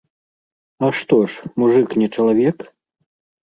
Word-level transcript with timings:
А 0.87 0.89
што 1.01 1.21
ж, 1.29 1.53
мужык 1.59 1.89
не 2.03 2.07
чалавек? 2.15 2.57